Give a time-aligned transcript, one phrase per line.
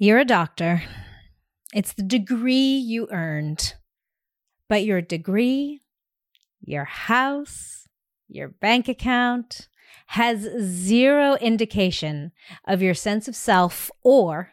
[0.00, 0.84] You're a doctor.
[1.74, 3.74] It's the degree you earned.
[4.68, 5.82] But your degree,
[6.60, 7.88] your house,
[8.28, 9.66] your bank account
[10.06, 12.30] has zero indication
[12.64, 14.52] of your sense of self or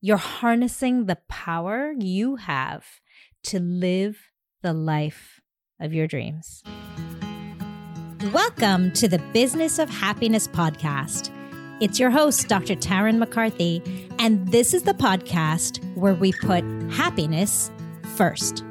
[0.00, 2.84] you're harnessing the power you have
[3.42, 4.30] to live
[4.62, 5.40] the life
[5.80, 6.62] of your dreams.
[8.32, 11.35] Welcome to the Business of Happiness podcast
[11.80, 12.74] it's your host, Dr.
[12.74, 13.82] Tarryn MacCarthy,
[14.18, 17.70] and this is the podcast where we put happiness
[18.16, 18.64] first.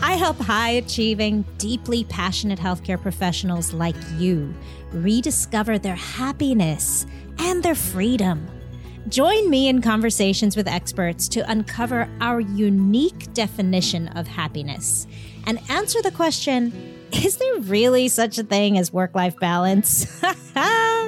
[0.00, 4.52] I help high achieving, deeply passionate healthcare professionals like you
[4.92, 7.06] rediscover their happiness
[7.38, 8.48] and their freedom.
[9.08, 15.06] Join me in conversations with experts to uncover our unique definition of happiness
[15.46, 20.20] and answer the question is there really such a thing as work life balance?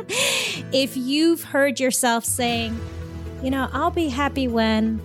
[0.09, 2.79] if you've heard yourself saying,
[3.43, 5.01] you know, I'll be happy when,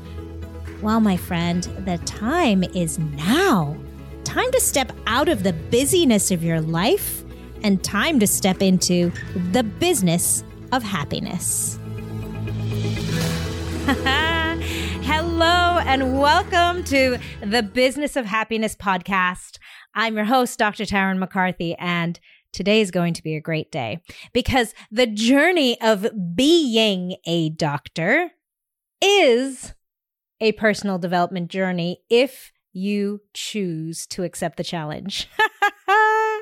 [0.81, 3.77] well, my friend, the time is now.
[4.23, 7.23] Time to step out of the busyness of your life
[7.63, 9.11] and time to step into
[9.51, 11.79] the business of happiness.
[15.07, 19.59] Hello, and welcome to the Business of Happiness podcast.
[19.93, 20.83] I'm your host, Dr.
[20.83, 22.19] Tarryn MacCarthy, and
[22.55, 24.01] today is going to be a great day
[24.33, 28.31] because the journey of being a doctor
[29.01, 29.73] is
[30.39, 35.29] a personal development journey if you choose to accept the challenge.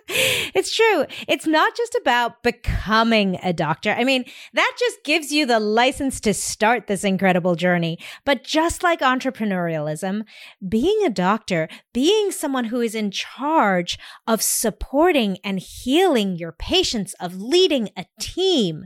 [0.53, 1.05] it's true.
[1.27, 3.91] It's not just about becoming a doctor.
[3.91, 7.97] I mean, that just gives you the license to start this incredible journey.
[8.25, 10.23] But just like entrepreneurialism,
[10.67, 17.13] being a doctor, being someone who is in charge of supporting and healing your patients,
[17.19, 18.85] of leading a team,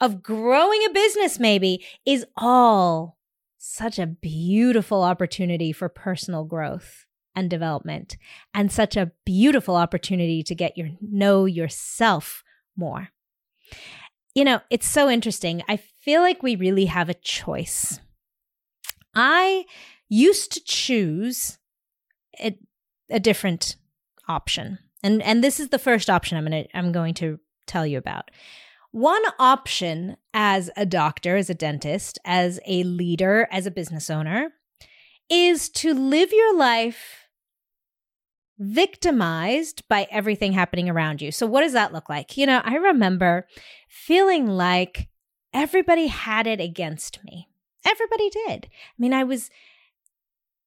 [0.00, 3.18] of growing a business, maybe, is all
[3.58, 7.04] such a beautiful opportunity for personal growth
[7.38, 8.16] and development
[8.52, 12.42] and such a beautiful opportunity to get your know yourself
[12.76, 13.10] more.
[14.34, 15.62] You know, it's so interesting.
[15.68, 18.00] I feel like we really have a choice.
[19.14, 19.64] I
[20.08, 21.58] used to choose
[22.40, 22.58] a,
[23.08, 23.76] a different
[24.28, 24.78] option.
[25.02, 27.98] And and this is the first option I'm going to I'm going to tell you
[27.98, 28.30] about.
[28.90, 34.50] One option as a doctor, as a dentist, as a leader, as a business owner
[35.30, 37.27] is to live your life
[38.58, 41.30] victimized by everything happening around you.
[41.30, 42.36] So, what does that look like?
[42.36, 43.46] You know, I remember
[43.88, 45.08] feeling like
[45.52, 47.48] everybody had it against me.
[47.86, 48.66] Everybody did.
[48.66, 49.50] I mean, I was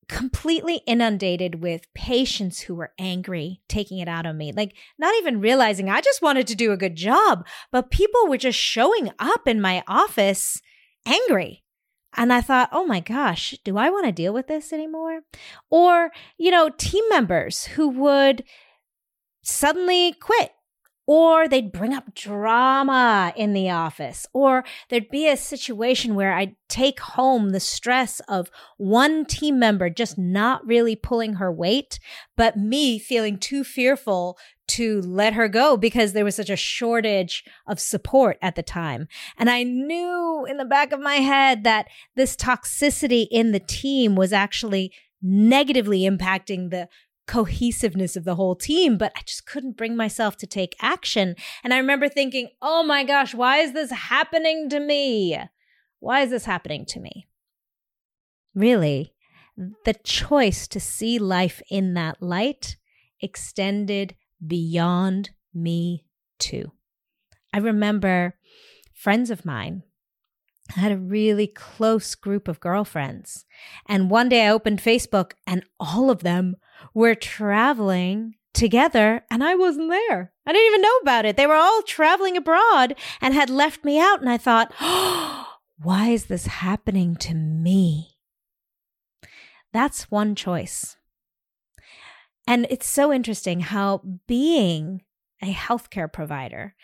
[0.07, 4.51] completely inundated with patients who were angry, taking it out on me.
[4.51, 8.37] Like, not even realizing I just wanted to do a good job, but people were
[8.37, 10.61] just showing up in my office
[11.05, 11.60] angry.
[12.15, 15.21] And I thought, oh my gosh, do I want to deal with this anymore?
[15.69, 18.43] Or, you know, team members who would
[19.41, 20.51] suddenly quit
[21.13, 26.55] or they'd bring up drama in the office, or there'd be a situation where I'd
[26.69, 31.99] take home the stress of one team member just not really pulling her weight,
[32.37, 34.37] but me feeling too fearful
[34.69, 39.09] to let her go because there was such a shortage of support at the time.
[39.37, 44.15] And I knew in the back of my head that this toxicity in the team
[44.15, 46.87] was actually negatively impacting the
[47.31, 51.37] cohesiveness of the whole team, but I just couldn't bring myself to take action.
[51.63, 55.39] And I remember thinking, oh my gosh, why is this happening to me?
[55.99, 57.29] Why is this happening to me?
[58.53, 59.13] Really,
[59.85, 62.75] the choice to see life in that light
[63.21, 64.13] extended
[64.45, 66.03] beyond me
[66.37, 66.73] too.
[67.53, 68.35] I remember
[68.93, 69.83] friends of mine
[70.75, 73.45] I had a really close group of girlfriends.
[73.87, 76.55] And one day I opened Facebook and all of them
[76.93, 80.31] were traveling together and I wasn't there.
[80.45, 81.37] I didn't even know about it.
[81.37, 84.21] They were all traveling abroad and had left me out.
[84.21, 85.47] And I thought, oh,
[85.81, 88.17] why is this happening to me?
[89.73, 90.97] That's one choice.
[92.47, 95.03] And it's so interesting how being
[95.41, 96.75] a healthcare provider,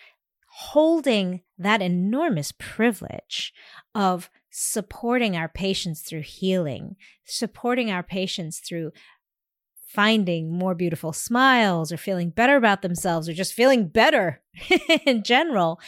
[0.60, 3.54] holding that enormous privilege
[3.94, 6.96] of supporting our patients through healing,
[7.26, 8.92] supporting our patients through
[9.88, 14.42] finding more beautiful smiles or feeling better about themselves or just feeling better
[15.06, 15.80] in general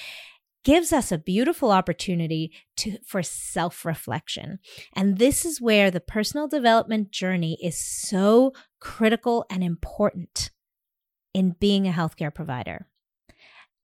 [0.63, 4.59] gives us a beautiful opportunity to for self-reflection.
[4.95, 10.51] And this is where the personal development journey is so critical and important
[11.33, 12.85] in being a healthcare provider.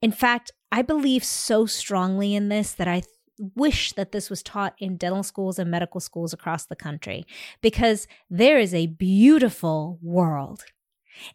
[0.01, 3.03] In fact, I believe so strongly in this that I
[3.55, 7.25] wish that this was taught in dental schools and medical schools across the country
[7.61, 10.65] because there is a beautiful world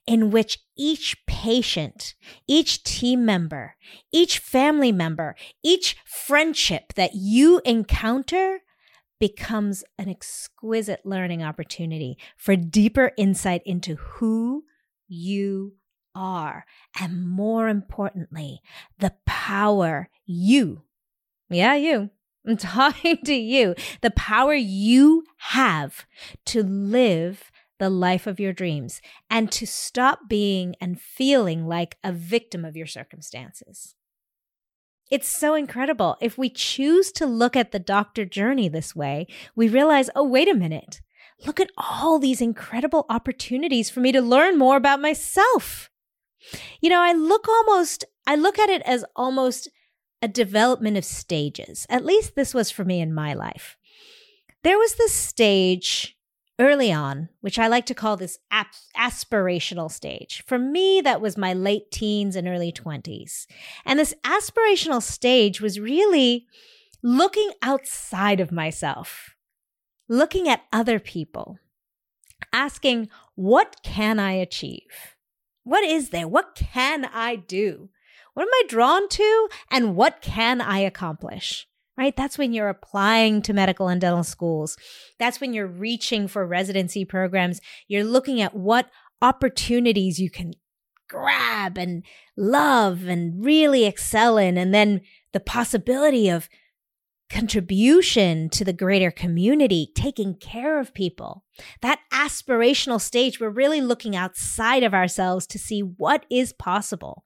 [0.06, 2.14] in which each patient,
[2.46, 3.76] each team member,
[4.12, 8.60] each family member, each friendship that you encounter
[9.18, 14.64] becomes an exquisite learning opportunity for deeper insight into who
[15.08, 15.76] you
[16.14, 16.64] are.
[16.98, 18.60] And more importantly,
[18.98, 20.82] the power you,
[21.48, 22.10] yeah, you,
[22.46, 26.06] I'm talking to you, the power you have
[26.46, 32.12] to live the life of your dreams and to stop being and feeling like a
[32.12, 33.94] victim of your circumstances.
[35.10, 36.16] It's so incredible.
[36.20, 39.26] If we choose to look at the doctor journey this way,
[39.56, 41.00] we realize, oh, wait a minute.
[41.44, 45.89] Look at all these incredible opportunities for me to learn more about myself.
[46.80, 49.68] You know, I look almost, I look at it as almost
[50.22, 51.86] a development of stages.
[51.88, 53.76] At least this was for me in my life.
[54.62, 56.16] There was this stage
[56.58, 60.44] early on, which I like to call this aspirational stage.
[60.46, 63.46] For me, that was my late teens and early 20s.
[63.86, 66.46] And this aspirational stage was really
[67.02, 69.36] looking outside of myself,
[70.06, 71.58] looking at other people,
[72.52, 75.16] asking, what can I achieve?
[75.64, 76.28] What is there?
[76.28, 77.90] What can I do?
[78.34, 79.48] What am I drawn to?
[79.70, 81.66] And what can I accomplish?
[82.00, 82.16] right?
[82.16, 84.78] That's when you're applying to medical and dental schools.
[85.18, 87.60] That's when you're reaching for residency programs.
[87.88, 88.88] You're looking at what
[89.20, 90.54] opportunities you can
[91.10, 92.02] grab and
[92.38, 94.56] love and really excel in.
[94.56, 95.02] And then
[95.34, 96.48] the possibility of
[97.30, 101.44] contribution to the greater community, taking care of people.
[101.80, 107.24] That aspirational stage, we're really looking outside of ourselves to see what is possible.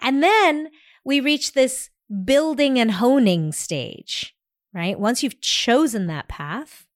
[0.00, 0.68] And then
[1.04, 1.90] we reach this
[2.24, 4.36] building and honing stage,
[4.74, 4.98] right?
[4.98, 6.86] Once you've chosen that path,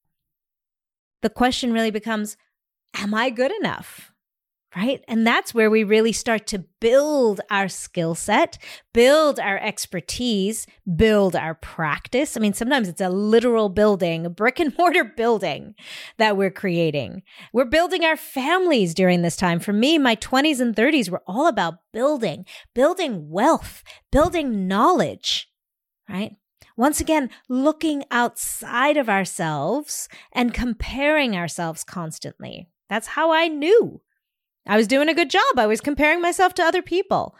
[1.22, 2.36] the question really becomes
[2.96, 4.12] Am I good enough?
[4.76, 5.04] Right?
[5.06, 8.58] And that's where we really start to build our skill set,
[8.92, 10.66] build our expertise,
[10.96, 12.36] build our practice.
[12.36, 15.74] I mean, sometimes it's a literal building, a brick and mortar building
[16.18, 17.22] that we're creating.
[17.52, 19.60] We're building our families during this time.
[19.60, 22.44] For me, my 20s and 30s were all about building,
[22.74, 25.48] building wealth, building knowledge,
[26.08, 26.32] right?
[26.76, 32.68] Once again, looking outside of ourselves and comparing ourselves constantly.
[32.88, 34.00] That's how I knew
[34.66, 35.58] I was doing a good job.
[35.58, 37.34] I was comparing myself to other people.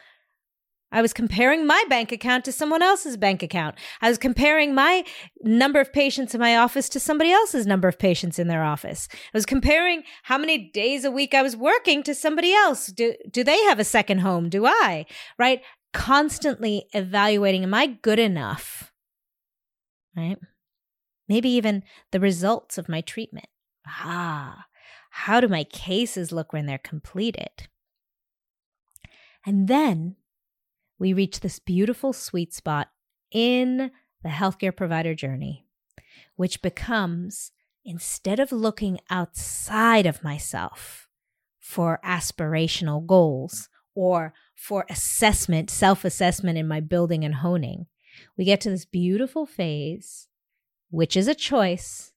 [0.95, 3.75] I was comparing my bank account to someone else's bank account.
[4.01, 5.05] I was comparing my
[5.43, 9.09] number of patients in my office to somebody else's number of patients in their office.
[9.13, 12.87] I was comparing how many days a week I was working to somebody else.
[12.87, 14.49] Do, do they have a second home?
[14.49, 15.07] Do I?
[15.37, 15.63] Right?
[15.93, 18.93] Constantly evaluating, am I good enough?
[20.17, 20.39] Right?
[21.29, 21.83] Maybe even
[22.13, 23.49] the results of my treatment.
[23.85, 24.67] Ah,
[25.17, 27.69] how do my cases look when they're completed?
[29.47, 30.17] And then
[30.99, 32.89] we reach this beautiful sweet spot
[33.31, 33.93] in
[34.25, 35.67] the healthcare provider journey,
[36.35, 37.53] which becomes
[37.85, 41.07] instead of looking outside of myself
[41.61, 47.87] for aspirational goals or for assessment, self assessment in my building and honing,
[48.37, 50.27] we get to this beautiful phase,
[50.91, 52.13] which is a choice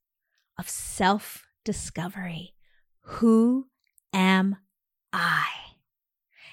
[0.57, 2.55] of self discovery
[3.07, 3.67] who
[4.13, 4.57] am
[5.13, 5.47] I?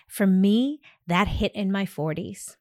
[0.07, 2.57] For me, that hit in my 40s.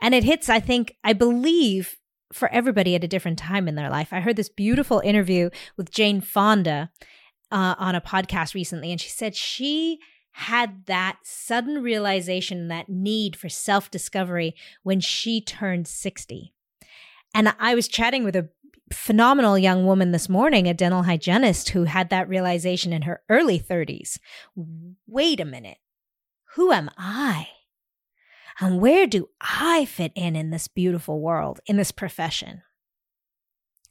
[0.00, 1.96] And it hits, I think, I believe,
[2.32, 4.12] for everybody at a different time in their life.
[4.12, 6.90] I heard this beautiful interview with Jane Fonda
[7.52, 10.00] uh, on a podcast recently, and she said she
[10.32, 16.52] had that sudden realization, that need for self discovery when she turned 60.
[17.34, 18.48] And I was chatting with a
[18.92, 23.58] phenomenal young woman this morning, a dental hygienist who had that realization in her early
[23.58, 24.18] 30s.
[25.06, 25.78] Wait a minute.
[26.54, 27.48] Who am I?
[28.60, 32.62] And where do I fit in in this beautiful world, in this profession?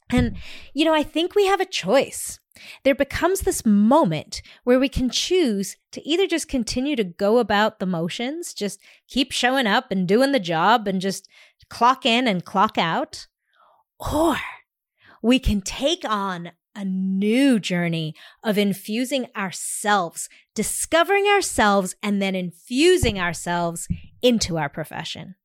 [0.09, 0.37] And,
[0.73, 2.39] you know, I think we have a choice.
[2.83, 7.79] There becomes this moment where we can choose to either just continue to go about
[7.79, 11.27] the motions, just keep showing up and doing the job and just
[11.69, 13.27] clock in and clock out,
[13.99, 14.37] or
[15.21, 23.19] we can take on a new journey of infusing ourselves, discovering ourselves, and then infusing
[23.19, 23.87] ourselves
[24.21, 25.35] into our profession.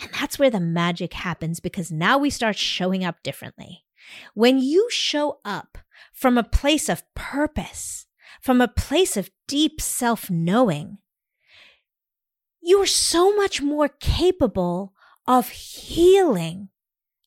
[0.00, 3.84] And that's where the magic happens because now we start showing up differently.
[4.34, 5.78] When you show up
[6.12, 8.06] from a place of purpose,
[8.40, 10.98] from a place of deep self knowing,
[12.60, 14.92] you are so much more capable
[15.26, 16.68] of healing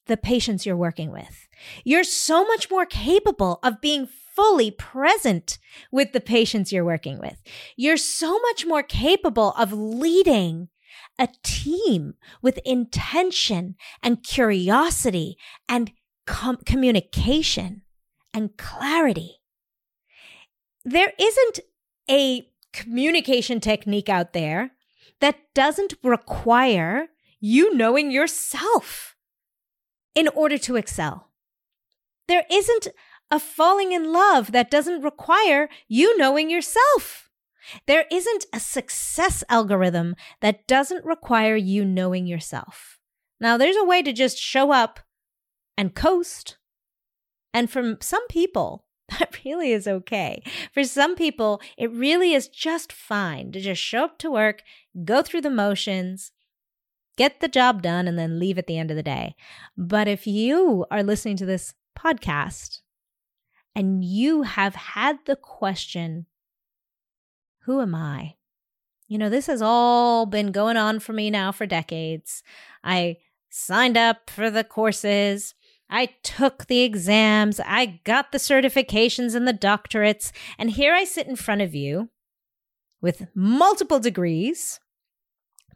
[0.08, 1.45] the patients you're working with.
[1.84, 5.58] You're so much more capable of being fully present
[5.92, 7.42] with the patients you're working with.
[7.78, 10.70] You're so much more capable of leading
[11.18, 15.38] a team with intention and curiosity
[15.70, 15.92] and
[16.26, 17.84] com- communication
[18.34, 19.38] and clarity.
[20.84, 21.60] There isn't
[22.10, 24.72] a communication technique out there
[25.22, 27.08] that doesn't require
[27.40, 29.16] you knowing yourself
[30.14, 31.30] in order to excel.
[32.28, 32.88] There isn't
[33.32, 37.30] a falling in love that doesn't require you knowing yourself.
[37.88, 43.00] There isn't a success algorithm that doesn't require you knowing yourself.
[43.40, 45.00] Now, there's a way to just show up
[45.78, 46.58] and coast.
[47.54, 48.86] And for some people,
[49.20, 50.44] that really is okay.
[50.74, 54.62] For some people, it really is just fine to just show up to work,
[55.04, 56.32] go through the motions,
[57.18, 59.36] get the job done, and then leave at the end of the day.
[59.78, 62.82] But if you are listening to this podcast
[63.76, 66.26] and you have had the question,
[67.64, 68.36] Who am I?
[69.08, 72.42] You know, this has all been going on for me now for decades.
[72.84, 73.18] I
[73.50, 75.54] signed up for the courses.
[75.90, 77.60] I took the exams.
[77.60, 80.32] I got the certifications and the doctorates.
[80.58, 82.10] And here I sit in front of you
[83.02, 84.80] with multiple degrees,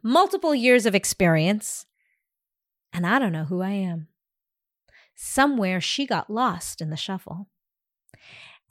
[0.02, 1.86] multiple years of experience,
[2.92, 4.08] and I don't know who I am.
[5.22, 7.46] Somewhere she got lost in the shuffle.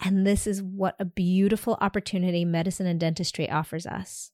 [0.03, 4.31] And this is what a beautiful opportunity medicine and dentistry offers us.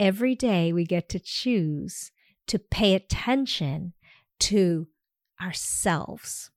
[0.00, 2.10] Every day we get to choose
[2.46, 3.92] to pay attention
[4.40, 4.88] to
[5.42, 6.50] ourselves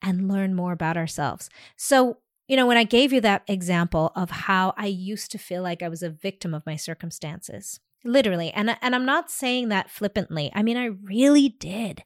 [0.00, 1.50] and learn more about ourselves.
[1.76, 5.64] So, you know, when I gave you that example of how I used to feel
[5.64, 9.90] like I was a victim of my circumstances, literally, and and I'm not saying that
[9.90, 10.50] flippantly.
[10.54, 12.04] I mean, I really did.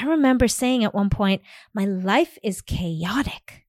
[0.00, 3.66] I remember saying at one point, my life is chaotic.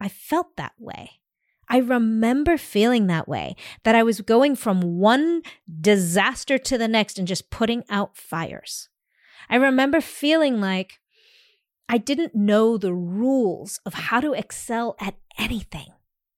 [0.00, 1.20] I felt that way.
[1.68, 5.42] I remember feeling that way, that I was going from one
[5.80, 8.88] disaster to the next and just putting out fires.
[9.50, 11.00] I remember feeling like
[11.88, 15.88] I didn't know the rules of how to excel at anything.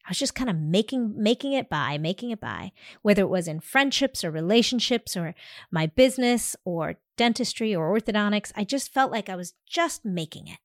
[0.09, 2.73] I was just kind of making making it by, making it by,
[3.03, 5.35] whether it was in friendships or relationships or
[5.71, 8.51] my business or dentistry or orthodontics.
[8.57, 10.61] I just felt like I was just making it.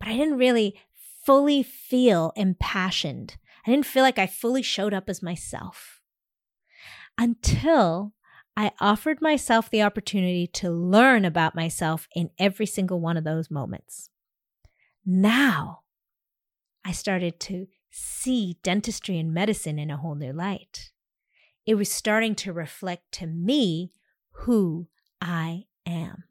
[0.00, 0.80] But I didn't really
[1.24, 3.36] fully feel impassioned.
[3.64, 6.00] I didn't feel like I fully showed up as myself
[7.16, 8.14] until
[8.56, 13.48] I offered myself the opportunity to learn about myself in every single one of those
[13.48, 14.10] moments.
[15.04, 15.82] Now
[16.84, 20.90] I started to see dentistry and medicine in a whole new light.
[21.64, 23.92] It was starting to reflect to me
[24.30, 24.88] who
[25.20, 26.24] I am.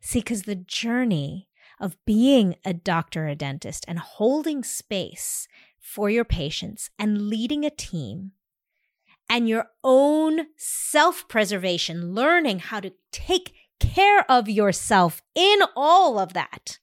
[0.00, 1.48] See, because the journey
[1.80, 5.48] of being a doctor, a dentist, and holding space
[5.80, 8.32] for your patients and leading a team
[9.28, 16.34] and your own self preservation, learning how to take care of yourself in all of
[16.34, 16.78] that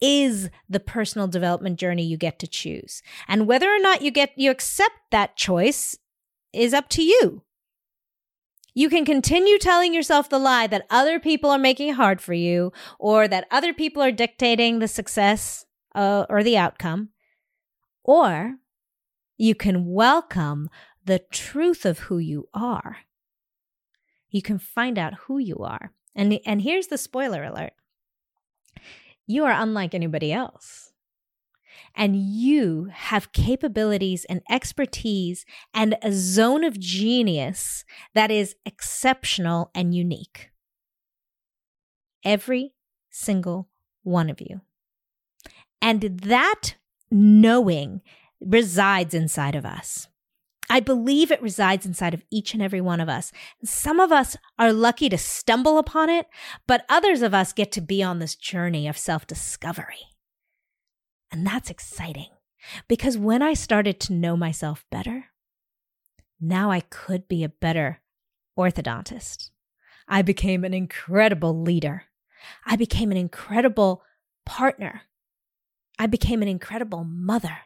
[0.00, 3.02] is the personal development journey you get to choose.
[3.28, 5.96] And whether or not you get you accept that choice
[6.52, 7.42] is up to you.
[8.74, 12.34] You can continue telling yourself the lie that other people are making it hard for
[12.34, 17.08] you or that other people are dictating the success uh, or the outcome.
[18.04, 18.56] Or
[19.38, 20.68] you can welcome
[21.04, 22.98] the truth of who you are.
[24.28, 25.92] You can find out who you are.
[26.14, 27.72] And, and here's the spoiler alert
[29.26, 30.92] you are unlike anybody else
[31.94, 39.94] and you have capabilities and expertise and a zone of genius that is exceptional and
[39.94, 40.50] unique.
[42.24, 42.74] Every
[43.10, 43.68] single
[44.02, 44.60] one of you.
[45.80, 46.74] And that
[47.10, 48.02] knowing
[48.40, 50.08] resides inside of us.
[50.68, 53.32] I believe it resides inside of each and every one of us.
[53.64, 56.26] Some of us are lucky to stumble upon it,
[56.66, 60.08] but others of us get to be on this journey of self discovery.
[61.30, 62.30] And that's exciting
[62.88, 65.26] because when I started to know myself better,
[66.40, 68.00] now I could be a better
[68.58, 69.50] orthodontist.
[70.08, 72.04] I became an incredible leader.
[72.64, 74.02] I became an incredible
[74.44, 75.02] partner.
[75.98, 77.58] I became an incredible mother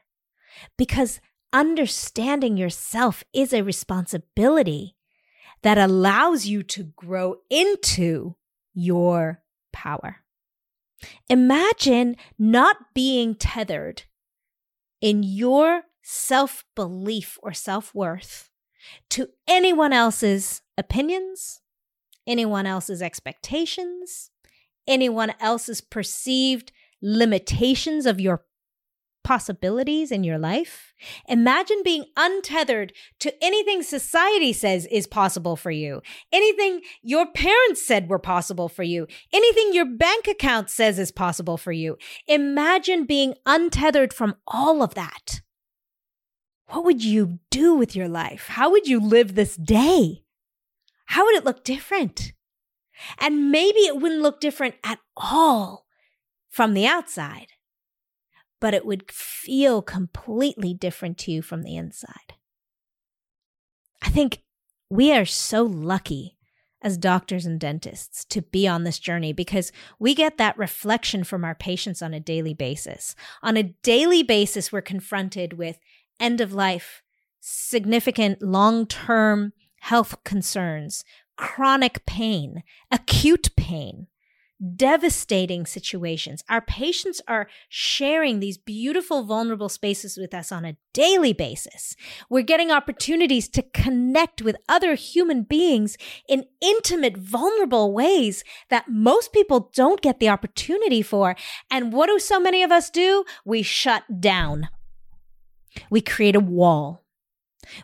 [0.77, 1.21] because
[1.53, 4.97] understanding yourself is a responsibility
[5.63, 8.37] that allows you to grow into
[8.75, 9.43] your
[9.73, 10.19] power.
[11.29, 14.03] Imagine not being tethered
[15.01, 18.51] in your self belief or self worth
[19.11, 21.61] to anyone else's opinions,
[22.27, 24.31] anyone else's expectations,
[24.87, 28.45] anyone else's perceived limitations of your
[29.23, 30.95] possibilities in your life.
[31.29, 38.09] Imagine being untethered to anything society says is possible for you, anything your parents said
[38.09, 41.97] were possible for you, anything your bank account says is possible for you.
[42.27, 45.41] Imagine being untethered from all of that.
[46.69, 48.47] What would you do with your life?
[48.49, 50.23] How would you live this day?
[51.07, 52.33] How would it look different?
[53.19, 55.87] And maybe it wouldn't look different at all
[56.49, 57.49] from the outside
[58.61, 62.35] but it would feel completely different to you from the inside.
[64.03, 64.43] I think
[64.89, 66.37] we are so lucky
[66.83, 71.45] as doctors and dentists to be on this journey because we get that reflection from
[71.45, 73.15] our patients on a daily basis.
[73.43, 75.79] On a daily basis, we're confronted with
[76.19, 77.03] end of life,
[77.41, 81.05] significant long term health concerns,
[81.37, 84.07] chronic pain, acute pain,
[84.77, 86.45] devastating situations.
[86.49, 91.97] Our patients are sharing these beautiful, vulnerable spaces with us on a daily basis.
[92.29, 95.97] We're getting opportunities to connect with other human beings
[96.29, 101.37] in intimate, vulnerable ways that most people don't get the opportunity for.
[101.71, 103.25] And what do so many of us do?
[103.45, 104.69] We shut down.
[105.91, 107.05] We create a wall.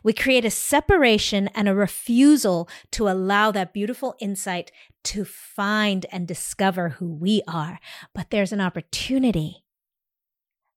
[0.02, 4.70] We create a separation and a refusal to allow that beautiful insight
[5.04, 7.78] to find and discover who we are.
[8.14, 9.64] But there's an opportunity.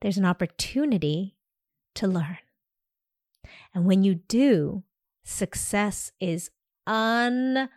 [0.01, 1.36] There's an opportunity
[1.96, 2.38] to learn.
[3.74, 4.84] And when you do,
[5.24, 6.51] success is
[6.88, 7.70] unstoppable.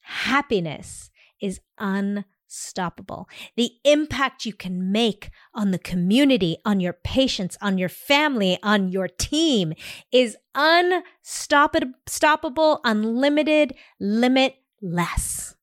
[0.00, 3.28] Happiness is unstoppable unstoppable.
[3.56, 8.88] The impact you can make on the community, on your patients, on your family, on
[8.88, 9.74] your team
[10.12, 11.90] is unstoppable,
[12.84, 15.56] unlimited, limitless.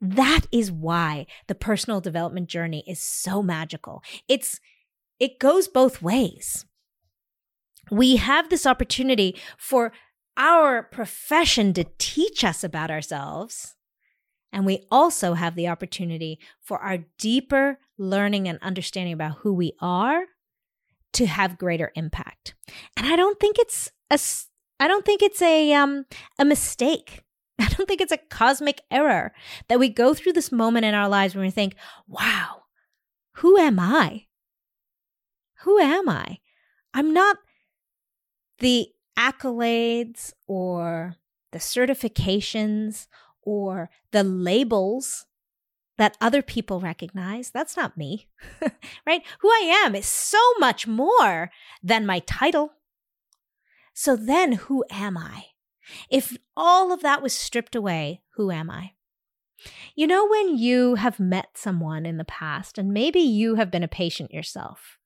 [0.00, 4.02] That is why the personal development journey is so magical.
[4.28, 4.60] It's
[5.20, 6.64] it goes both ways.
[7.90, 9.92] We have this opportunity for
[10.36, 13.76] our profession to teach us about ourselves
[14.54, 19.72] and we also have the opportunity for our deeper learning and understanding about who we
[19.80, 20.26] are
[21.12, 22.54] to have greater impact.
[22.96, 24.18] And I don't think it's a
[24.78, 26.06] I don't think it's a um
[26.38, 27.24] a mistake.
[27.58, 29.32] I don't think it's a cosmic error
[29.68, 31.74] that we go through this moment in our lives when we think,
[32.06, 32.62] "Wow,
[33.38, 34.26] who am I?
[35.62, 36.38] Who am I?
[36.92, 37.38] I'm not
[38.58, 38.88] the
[39.18, 41.16] accolades or
[41.50, 43.08] the certifications
[43.44, 45.26] or the labels
[45.96, 47.50] that other people recognize.
[47.50, 48.28] That's not me,
[49.06, 49.22] right?
[49.40, 51.50] Who I am is so much more
[51.82, 52.72] than my title.
[53.92, 55.46] So then, who am I?
[56.10, 58.92] If all of that was stripped away, who am I?
[59.94, 63.84] You know, when you have met someone in the past, and maybe you have been
[63.84, 64.98] a patient yourself,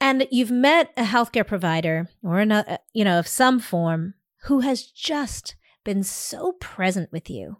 [0.00, 4.60] and you've met a healthcare provider or another, uh, you know, of some form who
[4.60, 7.58] has just been so present with you,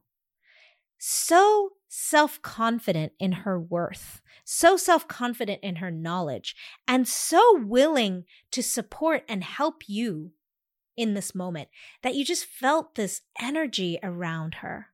[0.98, 6.56] so self confident in her worth, so self confident in her knowledge,
[6.87, 10.32] and so willing to support and help you
[10.96, 11.68] in this moment
[12.02, 14.88] that you just felt this energy around her.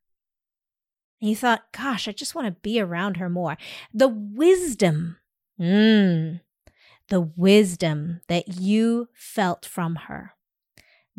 [1.21, 3.57] And you thought, gosh, I just want to be around her more.
[3.93, 5.19] The wisdom,
[5.61, 6.41] mm,
[7.09, 10.35] the wisdom that you felt from her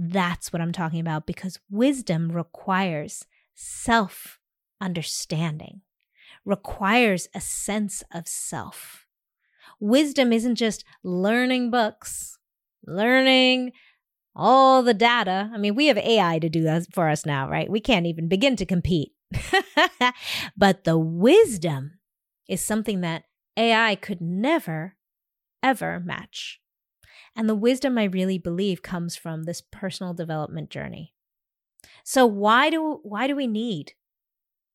[0.02, 4.40] that's what I'm talking about because wisdom requires self
[4.80, 5.82] understanding,
[6.46, 9.06] requires a sense of self.
[9.82, 12.38] Wisdom isn't just learning books,
[12.88, 13.74] learning
[14.34, 15.52] all the data.
[15.54, 17.70] I mean, we have AI to do that for us now, right?
[17.70, 19.12] We can't even begin to compete.
[20.58, 22.00] but the wisdom
[22.48, 23.26] is something that
[23.58, 24.96] AI could never,
[25.62, 26.62] ever match.
[27.36, 31.14] And the wisdom I really believe comes from this personal development journey.
[32.04, 33.94] So why do why do we need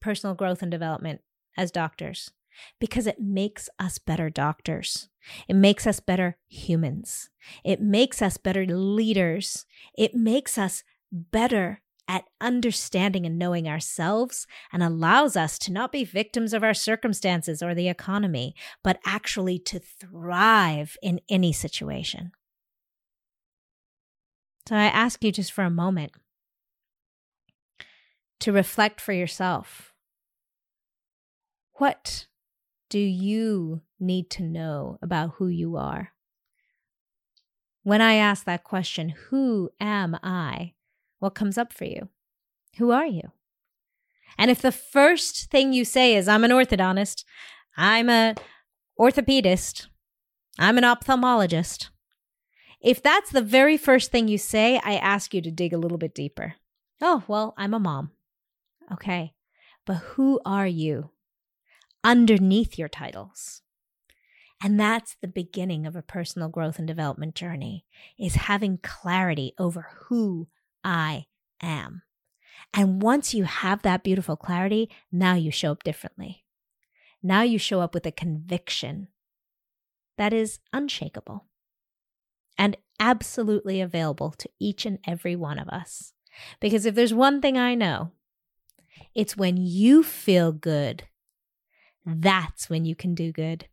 [0.00, 1.20] personal growth and development
[1.56, 2.30] as doctors?
[2.78, 5.08] Because it makes us better doctors.
[5.48, 7.30] It makes us better humans.
[7.64, 9.66] It makes us better leaders.
[9.96, 16.04] It makes us better at understanding and knowing ourselves and allows us to not be
[16.04, 22.32] victims of our circumstances or the economy, but actually to thrive in any situation.
[24.68, 26.12] So I ask you just for a moment
[28.40, 29.92] to reflect for yourself.
[31.74, 32.26] What
[32.88, 36.12] do you need to know about who you are?
[37.82, 40.72] When I ask that question, who am I?
[41.18, 42.08] What comes up for you?
[42.78, 43.32] Who are you?
[44.38, 47.24] And if the first thing you say is, I'm an orthodontist,
[47.76, 48.34] I'm a
[48.98, 49.88] orthopedist,
[50.58, 51.90] I'm an ophthalmologist,
[52.84, 55.96] if that's the very first thing you say, I ask you to dig a little
[55.96, 56.54] bit deeper.
[57.00, 58.10] Oh, well, I'm a mom.
[58.92, 59.32] Okay.
[59.86, 61.10] But who are you
[62.04, 63.62] underneath your titles?
[64.62, 67.86] And that's the beginning of a personal growth and development journey
[68.18, 70.48] is having clarity over who
[70.84, 71.24] I
[71.62, 72.02] am.
[72.74, 76.44] And once you have that beautiful clarity, now you show up differently.
[77.22, 79.08] Now you show up with a conviction
[80.18, 81.46] that is unshakable
[82.58, 86.12] and absolutely available to each and every one of us.
[86.60, 88.12] Because if there's one thing I know,
[89.14, 91.04] it's when you feel good,
[92.04, 93.66] that's when you can do good.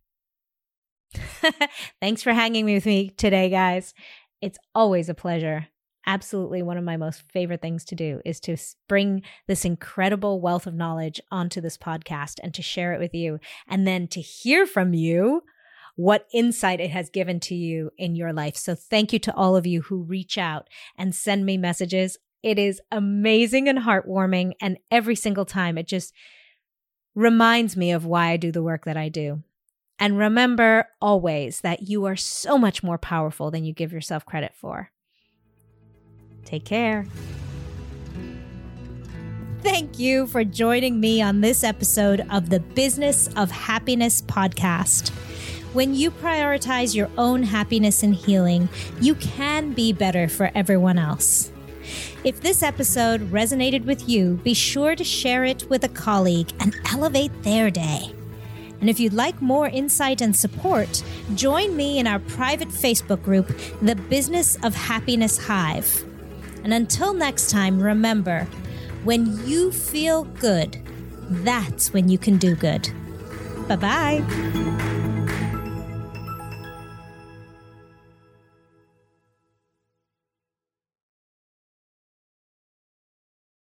[2.00, 3.94] Thanks for hanging with me today, guys.
[4.40, 5.68] It's always a pleasure.
[6.06, 8.56] Absolutely, one of my most favorite things to do is to
[8.88, 13.38] bring this incredible wealth of knowledge onto this podcast and to share it with you,
[13.68, 15.42] and then to hear from you
[15.96, 18.56] what insight it has given to you in your life.
[18.56, 22.18] So, thank you to all of you who reach out and send me messages.
[22.42, 24.52] It is amazing and heartwarming.
[24.60, 26.12] And every single time, it just
[27.14, 29.42] reminds me of why I do the work that I do.
[29.98, 34.52] And remember always that you are so much more powerful than you give yourself credit
[34.54, 34.90] for.
[36.44, 37.06] Take care.
[39.60, 45.12] Thank you for joining me on this episode of the Business of Happiness podcast.
[45.72, 48.68] When you prioritize your own happiness and healing,
[49.00, 51.50] you can be better for everyone else.
[52.24, 56.76] If this episode resonated with you, be sure to share it with a colleague and
[56.92, 58.12] elevate their day.
[58.80, 61.02] And if you'd like more insight and support,
[61.34, 63.48] join me in our private Facebook group,
[63.80, 66.04] The Business of Happiness Hive.
[66.64, 68.44] And until next time, remember
[69.04, 70.80] when you feel good,
[71.30, 72.90] that's when you can do good.
[73.68, 75.08] Bye bye.